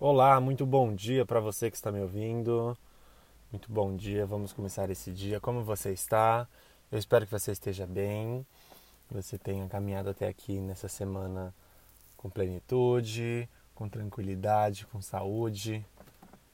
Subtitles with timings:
[0.00, 2.78] Olá, muito bom dia para você que está me ouvindo.
[3.50, 5.40] Muito bom dia, vamos começar esse dia.
[5.40, 6.46] Como você está?
[6.88, 8.46] Eu espero que você esteja bem,
[9.08, 11.52] que você tenha caminhado até aqui nessa semana
[12.16, 15.84] com plenitude, com tranquilidade, com saúde.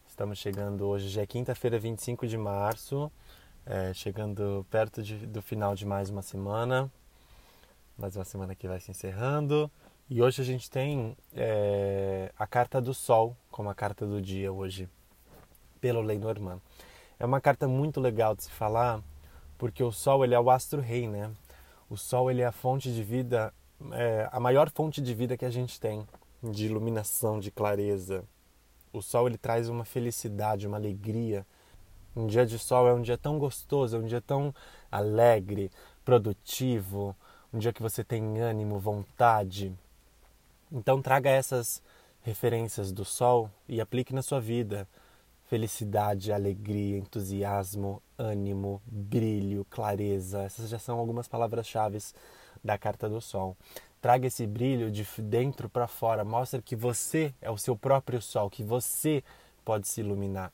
[0.09, 3.13] Estamos chegando hoje, já é quinta-feira, 25 de março,
[3.67, 6.91] é, chegando perto de, do final de mais uma semana.
[7.99, 9.71] Mais uma semana que vai se encerrando.
[10.11, 14.53] E hoje a gente tem é, a carta do Sol como a carta do dia
[14.53, 14.87] hoje,
[15.81, 16.61] pelo Lenormand.
[17.19, 19.03] É uma carta muito legal de se falar,
[19.57, 21.31] porque o Sol ele é o astro-rei, né?
[21.89, 23.51] O Sol ele é a fonte de vida,
[23.93, 26.07] é, a maior fonte de vida que a gente tem,
[26.43, 28.25] de iluminação, de clareza.
[28.93, 31.47] O Sol ele traz uma felicidade, uma alegria.
[32.15, 34.55] Um dia de sol é um dia tão gostoso, é um dia tão
[34.93, 35.71] alegre,
[36.05, 37.17] produtivo,
[37.53, 39.75] um dia que você tem ânimo, vontade,
[40.73, 41.83] então traga essas
[42.23, 44.89] referências do sol e aplique na sua vida.
[45.47, 50.43] Felicidade, alegria, entusiasmo, ânimo, brilho, clareza.
[50.43, 51.99] Essas já são algumas palavras-chave
[52.63, 53.57] da carta do sol.
[54.01, 56.25] Traga esse brilho de dentro para fora.
[56.25, 59.23] Mostre que você é o seu próprio sol, que você
[59.65, 60.51] pode se iluminar.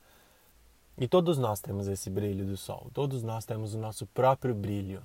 [0.99, 2.91] E todos nós temos esse brilho do sol.
[2.93, 5.03] Todos nós temos o nosso próprio brilho.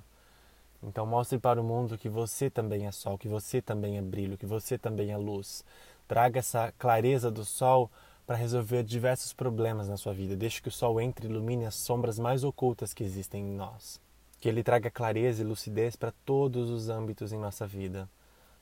[0.86, 4.38] Então mostre para o mundo que você também é sol, que você também é brilho,
[4.38, 5.66] que você também é luz.
[6.08, 7.90] Traga essa clareza do sol
[8.26, 10.36] para resolver diversos problemas na sua vida.
[10.36, 14.00] Deixe que o sol entre e ilumine as sombras mais ocultas que existem em nós.
[14.40, 18.08] Que ele traga clareza e lucidez para todos os âmbitos em nossa vida,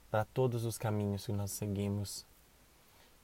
[0.09, 2.25] para todos os caminhos que nós seguimos.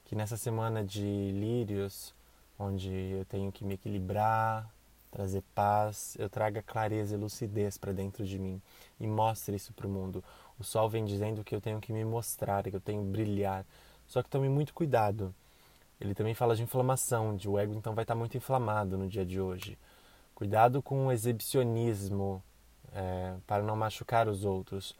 [0.04, 2.14] Que nessa semana de lírios,
[2.58, 4.68] onde eu tenho que me equilibrar,
[5.10, 8.60] trazer paz, eu traga clareza e lucidez para dentro de mim
[8.98, 10.22] e mostre isso para o mundo.
[10.58, 13.64] O sol vem dizendo que eu tenho que me mostrar, que eu tenho que brilhar.
[14.06, 15.34] Só que tome muito cuidado.
[16.00, 19.24] Ele também fala de inflamação, de o ego então vai estar muito inflamado no dia
[19.24, 19.78] de hoje.
[20.34, 22.42] Cuidado com o exibicionismo
[22.92, 24.96] é, para não machucar os outros.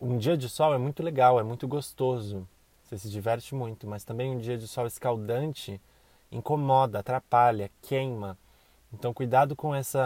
[0.00, 2.46] Um dia de sol é muito legal, é muito gostoso,
[2.82, 5.80] você se diverte muito, mas também um dia de sol escaldante
[6.30, 8.36] incomoda, atrapalha, queima.
[8.94, 9.98] Então, cuidado com esse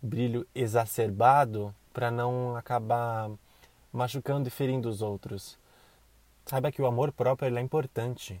[0.00, 3.30] brilho exacerbado para não acabar
[3.92, 5.58] machucando e ferindo os outros.
[6.44, 8.40] Saiba que o amor próprio é importante.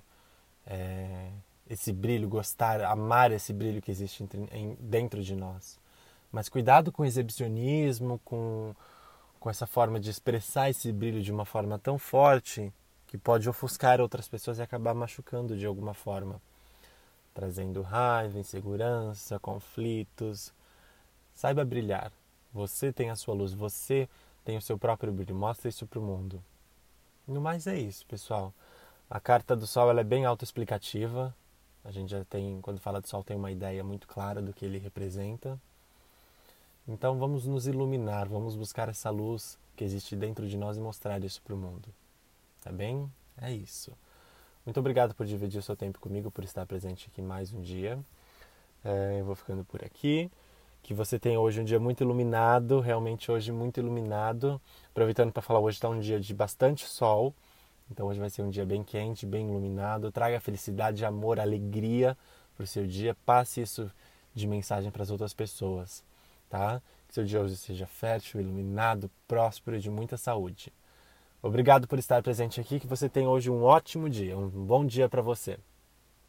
[0.66, 1.30] É,
[1.68, 5.78] esse brilho, gostar, amar esse brilho que existe entre, em, dentro de nós.
[6.30, 8.74] Mas cuidado com o exibicionismo, com,
[9.40, 12.72] com essa forma de expressar esse brilho de uma forma tão forte
[13.06, 16.40] que pode ofuscar outras pessoas e acabar machucando de alguma forma
[17.36, 20.54] trazendo raiva, insegurança, conflitos.
[21.34, 22.10] Saiba brilhar.
[22.50, 24.08] Você tem a sua luz, você
[24.42, 25.34] tem o seu próprio brilho.
[25.34, 26.42] Mostre isso para o mundo.
[27.28, 28.54] No mais é isso, pessoal.
[29.10, 31.36] A carta do sol ela é bem autoexplicativa.
[31.84, 34.64] A gente já tem, quando fala do sol, tem uma ideia muito clara do que
[34.64, 35.60] ele representa.
[36.88, 41.22] Então vamos nos iluminar, vamos buscar essa luz que existe dentro de nós e mostrar
[41.22, 41.88] isso para o mundo.
[42.62, 43.12] Tá bem?
[43.36, 43.92] É isso.
[44.66, 47.96] Muito obrigado por dividir o seu tempo comigo, por estar presente aqui mais um dia.
[48.84, 50.28] É, eu vou ficando por aqui.
[50.82, 54.60] Que você tenha hoje um dia muito iluminado, realmente hoje muito iluminado.
[54.90, 57.32] Aproveitando para falar, hoje está um dia de bastante sol.
[57.88, 60.10] Então hoje vai ser um dia bem quente, bem iluminado.
[60.10, 62.18] Traga felicidade, amor, alegria
[62.56, 63.16] para o seu dia.
[63.24, 63.88] Passe isso
[64.34, 66.02] de mensagem para as outras pessoas,
[66.50, 66.82] tá?
[67.06, 70.72] Que seu dia hoje seja fértil, iluminado, próspero e de muita saúde.
[71.46, 75.08] Obrigado por estar presente aqui, que você tenha hoje um ótimo dia, um bom dia
[75.08, 75.56] para você.